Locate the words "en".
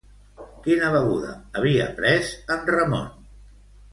2.57-2.65